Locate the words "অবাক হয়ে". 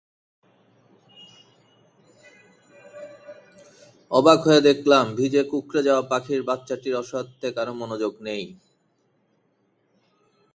4.11-4.61